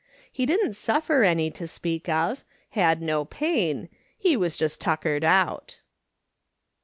[0.31, 5.81] He didn't suffer any to speak of, had no pain; he was just tuckered out.